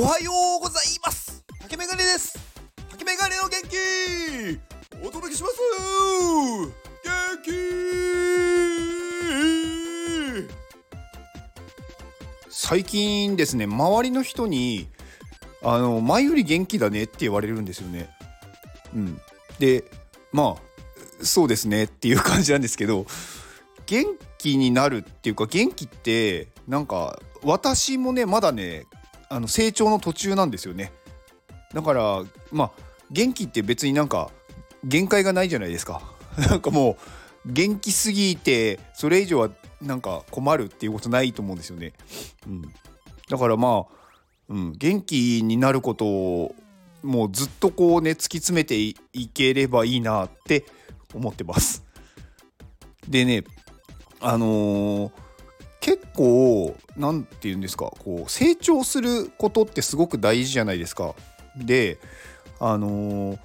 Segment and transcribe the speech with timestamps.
[0.00, 1.44] おはようございます。
[1.60, 2.38] 竹メガネです。
[2.88, 3.74] 竹メガネの元気。
[5.04, 5.56] お届けします。
[7.02, 7.50] 元気。
[12.48, 14.86] 最近ですね周りの人に
[15.64, 18.08] あの前より元気だねって言われるんですよね。
[18.94, 19.20] うん。
[19.58, 19.82] で
[20.30, 23.04] まあそうですねっていう感じなんですけど
[23.86, 24.06] 元
[24.38, 28.86] 気になるっていうか元気ってなんか私もねまだね
[29.28, 30.92] あの成長の途中なんですよね。
[31.72, 32.70] だからまあ
[33.10, 34.30] 元気って別になんか
[34.84, 36.02] 限界がないじゃないですか。
[36.38, 36.92] なんかも
[37.44, 39.50] う元気すぎてそれ以上は
[39.80, 41.92] なんか困るっていうことないと思うんですよね、
[42.46, 42.62] うん、
[43.28, 43.94] だからまあ、
[44.48, 46.54] うん、元気になることを
[47.02, 48.94] もうずっとこうね突き詰めてい
[49.32, 50.64] ければいいなって
[51.14, 51.84] 思ってます。
[53.08, 53.44] でね
[54.20, 55.27] あのー
[55.80, 61.14] 結構何て言うんですかこう成長することってすごく大事じゃないですか。
[61.56, 61.98] で
[62.60, 63.38] あのー、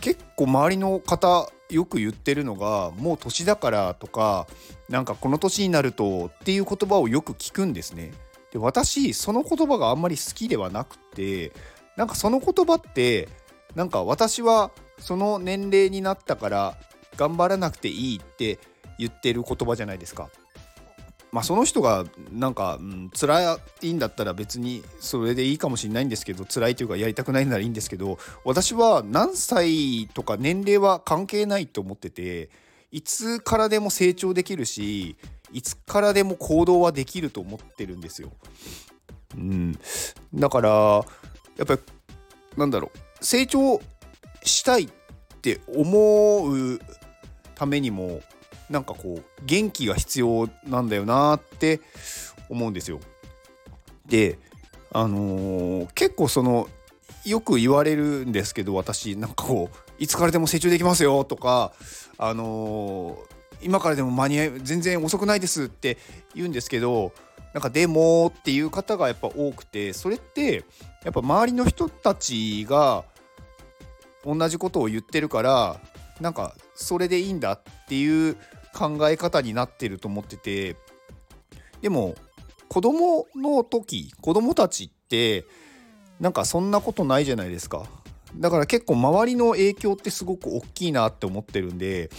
[0.00, 4.46] 結構周りの方よく言ってるのがもう年だからとか
[4.88, 8.12] なんかこの年になるとっていう言葉をよく聞くんですね。
[8.52, 11.52] で私その言葉があんまり好きではなくて
[11.96, 13.28] なんかその言葉って
[13.74, 16.76] なんか私はその年齢になったから
[17.16, 18.58] 頑張らなくていいって
[18.98, 20.30] 言ってる言葉じゃないですか。
[21.36, 32.48] まあ、その人がなんか、うん、辛いんだったら別にそれでいいかもしれないんですけど辛いというかやりたくないならいいんですけど私は何歳とか年齢は関係ないと思ってて
[32.90, 35.16] いつからでも成長できるし
[35.52, 38.32] いつからでも行動はできると思ってるんですよ。
[39.36, 39.78] うん、
[40.34, 41.80] だからやっぱり
[42.56, 43.82] なんだろう成長
[44.42, 44.88] したいっ
[45.42, 46.80] て思う
[47.54, 48.22] ためにも
[48.70, 51.80] なんかこう元気が必要なんだよなって
[52.48, 53.00] 思うんですよ。
[54.06, 54.38] で
[54.92, 56.68] あのー、結構その
[57.24, 61.72] よく言われるんですけど私なんかこういつからでも成長できますよとか
[62.18, 65.98] あのー、今からでも間に合い全然遅くないですって
[66.34, 67.12] 言うんですけど
[67.52, 70.64] なんかでもっていう方がやっぱ多くてそれって
[71.04, 73.04] やっぱ周りの人たちが
[74.24, 75.80] 同じことを言ってるから
[76.20, 78.36] なんかそれでいいんだっていう
[78.74, 80.76] 考え方になってると思ってて
[81.80, 82.14] でも
[82.68, 85.44] 子供の時子供たちって
[86.20, 87.84] なんかそんなことないじゃないですか。
[88.34, 92.10] だから結構周りの影響ってすごく大きいなって思ってるんで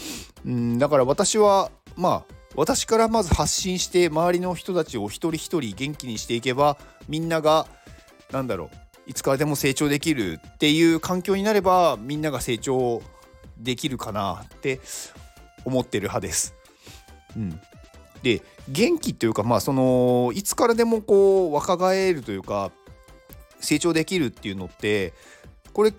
[0.46, 7.68] うんだから私はまあ私からまず発信して周りの人たちを一人一人元気にしていけばみんなが
[8.32, 13.04] 何だろういつからでも成長できるっていう環境になればみんなが成長
[13.60, 14.80] できるかなって
[15.66, 16.56] 思ってる派です。
[17.36, 17.60] うん、
[18.24, 22.72] で元気というかまあそのいつからでもこう若返るというか
[23.60, 25.14] 成長できるっていうのって
[25.74, 25.94] これ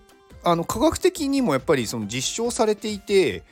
[0.44, 3.42] あの科学的にもやっぱりその実証されていて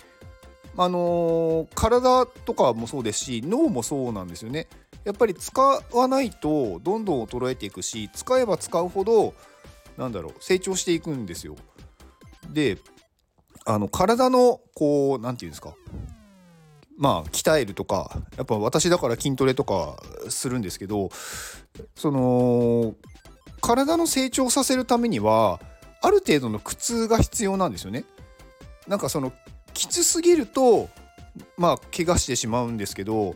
[0.77, 4.69] あの体とかもそうですし脳もそうなんですよね。
[5.05, 5.63] やっぱり使
[5.93, 9.35] わないとどんどん衰えていくし使えば使うほど
[9.97, 11.57] なんだろう成長していくんですよ。
[12.53, 12.79] で
[13.67, 15.75] あの体のこう何て言うんですか？
[16.97, 19.97] まあ鍛えるとかやっぱ私だから筋トレとか
[20.31, 21.11] するんですけど
[21.95, 22.95] その
[23.61, 25.61] 体の成長させるためには
[26.01, 28.05] ある程度の苦痛が必要なんですよね。
[28.87, 29.33] なんかその
[29.75, 30.89] きつすぎると
[31.59, 33.35] まあ怪我してしまうんですけど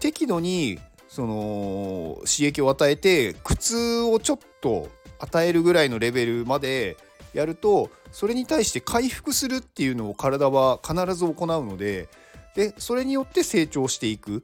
[0.00, 0.78] 適度に
[1.08, 4.88] その刺激を与えて苦痛をちょっと
[5.18, 6.96] 与えるぐらいのレベルまで
[7.32, 12.08] やるとそれに対して回復するっていうのを体は必ず行うので
[12.54, 14.42] でそれによって成長していく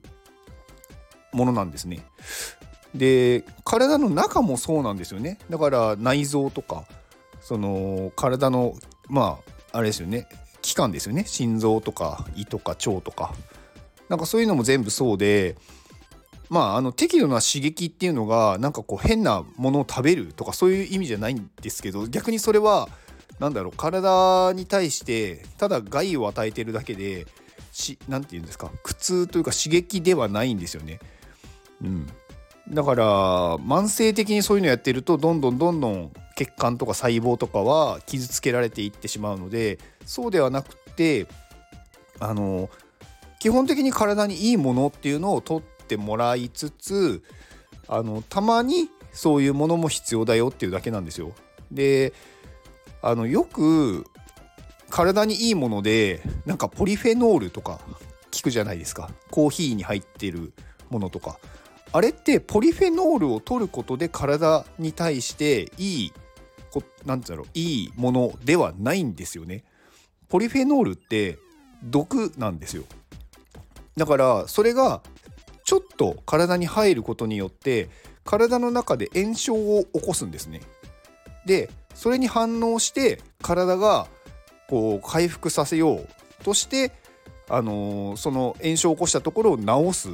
[1.32, 2.06] ものなんですね。
[2.94, 5.38] で体の中もそうなんですよね。
[5.50, 6.84] だから内臓とか
[7.41, 8.75] その体の
[9.09, 9.38] ま
[9.72, 10.26] ああれですよね。
[10.62, 11.25] 器官ですよね。
[11.26, 13.34] 心臓とか胃とか腸とか。
[14.09, 15.56] なんかそういうのも全部そうで
[16.50, 22.88] まああの適度な刺激っていうのがなんかこう変なものを食べるとかそういう意味じゃないんですけど逆にそれは
[23.38, 27.26] 何だろう体に対してただ害を与えてるだけで
[28.08, 30.98] 何て言うんですか苦痛というか刺激ではないんですよね。
[31.82, 32.06] うん、
[32.70, 33.04] だから
[33.58, 41.28] 慢性的にそういうのやってるとどんどんどんどん血管とか細胞とかは傷つけられていってしまうのでそうではなくて
[42.18, 42.68] あの
[43.38, 47.23] 基本的に体にいいものっていうのを取っててもらいつつ
[47.88, 51.32] あのたまにそういうものも必要だよっていうだけなんですよ。
[51.73, 52.12] で
[53.02, 54.06] あのよく
[54.90, 57.81] 体にいいものでなんかポリフェノールとか
[58.31, 60.52] 聞くじゃないですかコーヒーに入ってる
[60.90, 61.38] ものとか
[61.93, 66.12] あれってポリフェノールを取ることで体に対していい
[66.70, 69.64] こなんて言うんだろういいものではないんですよね。
[70.29, 71.38] ポリフェノールって
[71.82, 72.84] 毒なんですよ。
[73.96, 75.02] だからそれが
[75.69, 77.91] ちょっと体に入ることによって
[78.25, 80.62] 体の中で炎症を起こすんですね。
[81.44, 84.06] でそれに反応して体が
[84.70, 86.09] こう回復させよう
[86.43, 86.93] として、
[87.50, 90.09] あのー、その炎症を起こしたところを治す。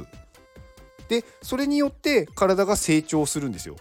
[1.07, 3.77] でそれによって体が成長するんですよ。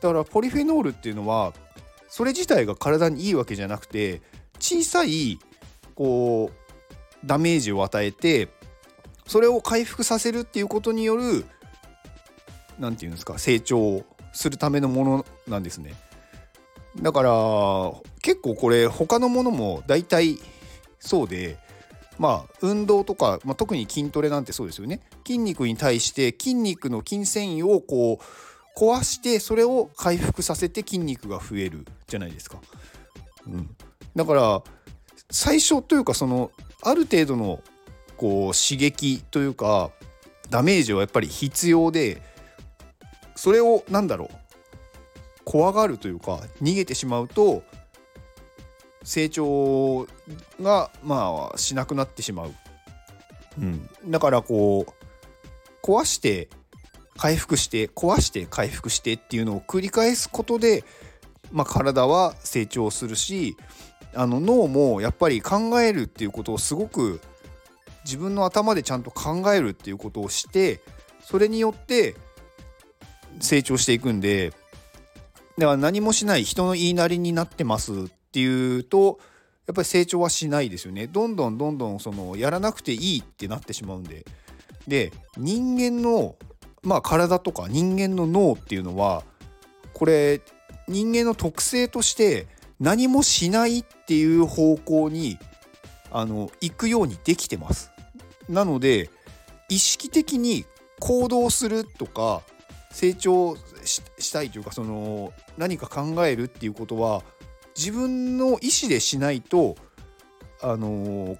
[0.00, 1.52] だからポリフェノールっていうのは
[2.06, 4.22] それ自体が体にいいわけじゃなくて
[4.60, 5.40] 小さい
[5.96, 8.56] こうダメージを与えて
[9.28, 11.44] それを回復させるっていうことによる
[12.78, 14.02] 何て言うんですか成長
[14.32, 15.94] するためのものなんですね。
[17.00, 17.30] だから
[18.22, 20.38] 結構これ他のものも大体
[20.98, 21.58] そうで
[22.18, 32.58] まあ運動とか、まあ、特に筋トレなんてそうですよね筋肉に対して筋肉の筋繊維をこう壊してそれを回復させて筋肉が増えるじゃないですか。
[33.46, 33.76] うん、
[34.16, 34.62] だから
[35.30, 36.50] 最初というかその
[36.82, 37.60] ある程度の
[38.18, 39.90] こう刺激というか
[40.50, 42.20] ダメージはやっぱり必要で
[43.36, 44.36] それを何だろう
[45.44, 47.62] 怖がるというか逃げてしまうと
[49.04, 50.06] 成長
[50.60, 52.54] がまあしなくなってしまう、
[53.58, 56.48] うん、だからこう壊して
[57.16, 60.84] 回復して壊して回復してっていうのを繰り返すことで、
[61.52, 63.56] まあ、体は成長するし
[64.14, 67.20] あの脳もやっぱり考えるっていうことをすごく
[68.08, 70.80] 自分の頭でちゃんと考えるっていうことをして
[71.20, 72.16] それによって
[73.38, 74.54] 成長していくんで
[75.58, 77.94] だから何もしない人の言いなりになってますっ
[78.32, 79.18] ていうと
[79.66, 81.06] やっぱり成長はしないですよね。
[81.06, 84.24] どんどんどんどんそのやらなくていいってなってしまうんで。
[84.86, 86.36] で人間の
[86.82, 89.22] まあ体とか人間の脳っていうのは
[89.92, 90.40] これ
[90.86, 92.46] 人間の特性として
[92.80, 95.38] 何もしないっていう方向に
[96.10, 97.90] あの行くようにできてます。
[98.48, 99.10] なので
[99.68, 100.64] 意識的に
[101.00, 102.42] 行動するとか
[102.90, 107.22] 成長したいというかその何か考えるっていうことは
[107.76, 109.76] 自分の意思でしないと
[110.60, 111.36] あの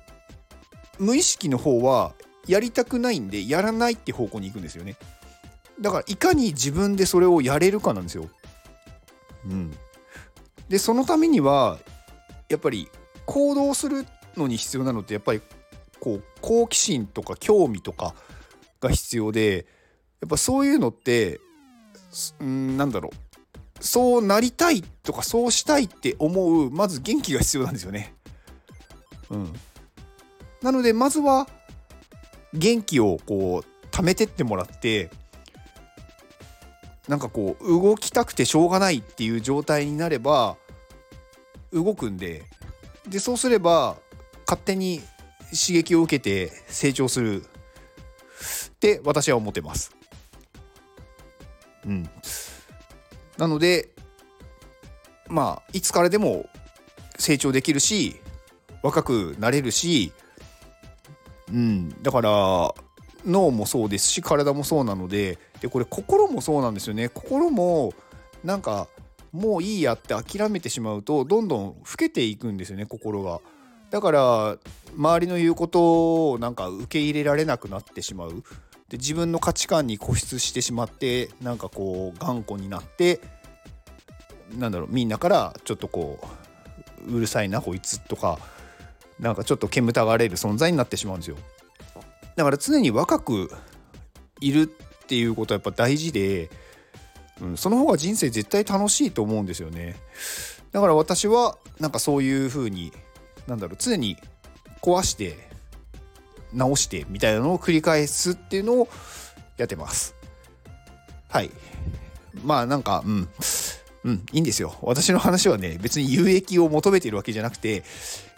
[0.98, 2.14] 無意識の方は
[2.46, 4.96] やりたくないんでやらないって方向に行くんですよね。
[5.80, 8.28] だからいかに自分でそれをやれるかなんですよ。
[9.46, 9.76] うん。
[10.68, 11.78] でそのためには
[12.48, 12.88] やっぱり
[13.26, 14.06] 行動する
[14.36, 15.42] のに必要なのってやっぱり
[16.00, 18.14] こう好奇心とか興味とか
[18.80, 19.66] が必要で
[20.20, 21.40] やっぱそういうのって
[22.40, 23.16] うんなんだろう。
[23.80, 28.14] そうなりたいとかそうしたいって思うまず元気が必要なんですよね。
[29.30, 29.52] うん、
[30.62, 31.46] なのでまずは
[32.54, 35.10] 元気をこう貯めてってもらって
[37.06, 40.56] なんかこう動きたくてしょうがないっていう状態になれば
[41.72, 42.44] 動くんで。
[43.08, 43.96] でそうすれば
[44.46, 45.00] 勝手に
[45.52, 47.44] 刺激を受けて成長するっ
[48.78, 49.94] て私は思ってます。
[51.86, 52.08] うん、
[53.38, 53.88] なので
[55.28, 56.46] まあいつからでも
[57.18, 58.20] 成長できるし
[58.82, 60.12] 若くなれるし、
[61.52, 62.74] うん、だから
[63.26, 67.92] 脳もそうですし体もそうなのででこれ心もそうなんですよね心も
[68.44, 68.88] なんか
[69.32, 73.40] もういいやって諦めてしまうとどんどん老けていくんですよね心が。
[73.90, 74.58] だから
[74.96, 78.42] 周りの言うことをなんか受け入れられなくなってしまう。
[78.88, 83.20] で自分の価値観に固執してしまってなんかこう頑固になって
[84.56, 86.18] なんだろうみんなからちょっとこ
[87.06, 88.38] ううるさいなこいつとか
[89.20, 91.36] なんかちょっと煙たがれる存在になってしまうんですよ。
[92.36, 93.50] だから常に若く
[94.40, 96.50] いるっていうことはやっぱ大事で、
[97.40, 99.96] うん、その方が人生絶対楽しいと思うんですよね。
[100.70, 102.92] だから私はなんかそういう風に
[103.48, 104.16] なんだろう常に
[104.80, 105.48] 壊して
[106.52, 108.88] 直してみたいなのを繰り返すっていうのを
[109.56, 110.14] やってます。
[111.28, 111.50] はい。
[112.44, 113.28] まあなんかうん。
[114.04, 114.26] うん。
[114.32, 114.76] いいんですよ。
[114.82, 117.82] 私の話はね別に有益を求めているわけじゃなくて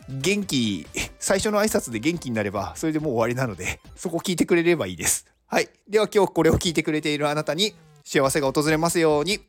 [0.09, 0.87] 元気
[1.19, 5.27] 最初の挨拶で元気になればそれでもう終わりなのでそこ聞いてくれればいいです。
[5.47, 5.69] はい。
[5.89, 7.75] では今日これを聞いてくれているあなたに
[8.05, 9.41] 幸せが訪れますように。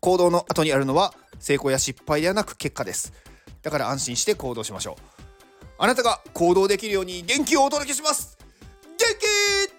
[0.00, 3.12] 行動の後にあるのは成功や失敗ではなく結果です。
[3.66, 4.94] だから安心して行動しましょう。
[5.76, 8.38] あなたが行動できるように元気をお届けします。
[8.96, 9.75] 元気